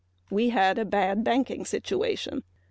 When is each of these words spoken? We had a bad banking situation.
We 0.31 0.49
had 0.49 0.79
a 0.79 0.83
bad 0.85 1.23
banking 1.23 1.63
situation. 1.63 2.41